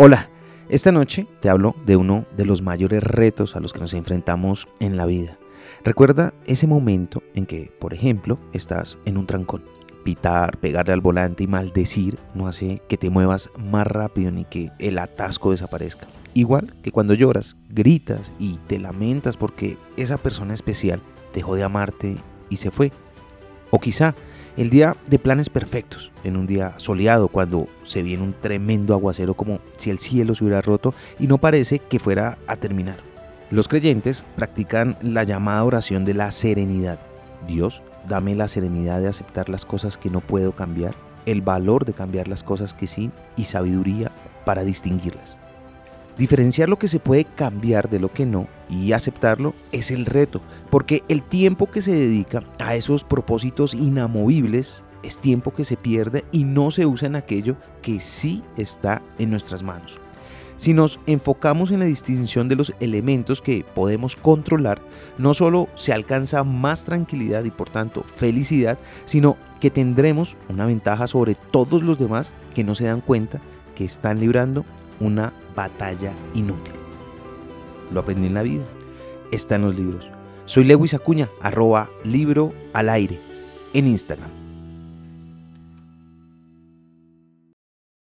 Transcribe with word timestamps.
Hola, 0.00 0.30
esta 0.68 0.92
noche 0.92 1.26
te 1.40 1.48
hablo 1.48 1.74
de 1.84 1.96
uno 1.96 2.22
de 2.36 2.44
los 2.44 2.62
mayores 2.62 3.02
retos 3.02 3.56
a 3.56 3.60
los 3.60 3.72
que 3.72 3.80
nos 3.80 3.94
enfrentamos 3.94 4.68
en 4.78 4.96
la 4.96 5.06
vida. 5.06 5.40
Recuerda 5.82 6.34
ese 6.46 6.68
momento 6.68 7.24
en 7.34 7.46
que, 7.46 7.72
por 7.80 7.94
ejemplo, 7.94 8.38
estás 8.52 8.96
en 9.06 9.18
un 9.18 9.26
trancón. 9.26 9.64
Pitar, 10.04 10.58
pegarle 10.58 10.92
al 10.92 11.00
volante 11.00 11.42
y 11.42 11.46
maldecir 11.48 12.16
no 12.32 12.46
hace 12.46 12.80
que 12.88 12.96
te 12.96 13.10
muevas 13.10 13.50
más 13.58 13.88
rápido 13.88 14.30
ni 14.30 14.44
que 14.44 14.70
el 14.78 15.00
atasco 15.00 15.50
desaparezca. 15.50 16.06
Igual 16.32 16.76
que 16.80 16.92
cuando 16.92 17.14
lloras, 17.14 17.56
gritas 17.68 18.32
y 18.38 18.58
te 18.68 18.78
lamentas 18.78 19.36
porque 19.36 19.78
esa 19.96 20.16
persona 20.16 20.54
especial 20.54 21.02
dejó 21.34 21.56
de 21.56 21.64
amarte 21.64 22.18
y 22.50 22.58
se 22.58 22.70
fue. 22.70 22.92
O 23.70 23.78
quizá 23.78 24.14
el 24.56 24.70
día 24.70 24.96
de 25.08 25.18
planes 25.18 25.50
perfectos, 25.50 26.10
en 26.24 26.36
un 26.36 26.46
día 26.46 26.74
soleado, 26.78 27.28
cuando 27.28 27.68
se 27.84 28.02
viene 28.02 28.24
un 28.24 28.32
tremendo 28.32 28.92
aguacero 28.92 29.34
como 29.34 29.60
si 29.76 29.90
el 29.90 29.98
cielo 29.98 30.34
se 30.34 30.44
hubiera 30.44 30.62
roto 30.62 30.94
y 31.18 31.28
no 31.28 31.38
parece 31.38 31.78
que 31.78 32.00
fuera 32.00 32.38
a 32.46 32.56
terminar. 32.56 32.96
Los 33.50 33.68
creyentes 33.68 34.24
practican 34.36 34.98
la 35.00 35.24
llamada 35.24 35.64
oración 35.64 36.04
de 36.04 36.14
la 36.14 36.30
serenidad. 36.32 36.98
Dios, 37.46 37.82
dame 38.08 38.34
la 38.34 38.48
serenidad 38.48 39.00
de 39.00 39.08
aceptar 39.08 39.48
las 39.48 39.64
cosas 39.64 39.96
que 39.96 40.10
no 40.10 40.20
puedo 40.20 40.52
cambiar, 40.52 40.94
el 41.24 41.40
valor 41.40 41.84
de 41.84 41.92
cambiar 41.92 42.26
las 42.26 42.42
cosas 42.42 42.74
que 42.74 42.86
sí 42.86 43.10
y 43.36 43.44
sabiduría 43.44 44.10
para 44.44 44.64
distinguirlas. 44.64 45.38
Diferenciar 46.18 46.68
lo 46.68 46.80
que 46.80 46.88
se 46.88 46.98
puede 46.98 47.24
cambiar 47.24 47.88
de 47.88 48.00
lo 48.00 48.12
que 48.12 48.26
no 48.26 48.48
y 48.68 48.90
aceptarlo 48.90 49.54
es 49.70 49.92
el 49.92 50.04
reto, 50.04 50.42
porque 50.68 51.04
el 51.08 51.22
tiempo 51.22 51.70
que 51.70 51.80
se 51.80 51.92
dedica 51.92 52.42
a 52.58 52.74
esos 52.74 53.04
propósitos 53.04 53.72
inamovibles 53.72 54.82
es 55.04 55.18
tiempo 55.18 55.52
que 55.54 55.64
se 55.64 55.76
pierde 55.76 56.24
y 56.32 56.42
no 56.42 56.72
se 56.72 56.86
usa 56.86 57.06
en 57.06 57.14
aquello 57.14 57.56
que 57.82 58.00
sí 58.00 58.42
está 58.56 59.00
en 59.18 59.30
nuestras 59.30 59.62
manos. 59.62 60.00
Si 60.56 60.74
nos 60.74 60.98
enfocamos 61.06 61.70
en 61.70 61.78
la 61.78 61.84
distinción 61.84 62.48
de 62.48 62.56
los 62.56 62.74
elementos 62.80 63.40
que 63.40 63.64
podemos 63.76 64.16
controlar, 64.16 64.82
no 65.16 65.34
solo 65.34 65.68
se 65.76 65.92
alcanza 65.92 66.42
más 66.42 66.84
tranquilidad 66.84 67.44
y 67.44 67.52
por 67.52 67.70
tanto 67.70 68.02
felicidad, 68.02 68.76
sino 69.04 69.36
que 69.60 69.70
tendremos 69.70 70.36
una 70.48 70.66
ventaja 70.66 71.06
sobre 71.06 71.36
todos 71.36 71.84
los 71.84 71.96
demás 71.96 72.32
que 72.56 72.64
no 72.64 72.74
se 72.74 72.86
dan 72.86 73.02
cuenta 73.02 73.40
que 73.76 73.84
están 73.84 74.18
librando 74.18 74.64
una 74.98 75.32
batalla 75.58 76.14
inútil. 76.34 76.74
Lo 77.90 78.00
aprendí 78.00 78.28
en 78.28 78.34
la 78.34 78.42
vida. 78.42 78.64
Está 79.32 79.56
en 79.56 79.62
los 79.62 79.74
libros. 79.74 80.08
Soy 80.44 80.64
Lewis 80.64 80.94
Acuña, 80.94 81.28
arroba 81.42 81.90
libro 82.04 82.52
al 82.72 82.88
aire 82.88 83.18
en 83.74 83.88
Instagram. 83.88 84.37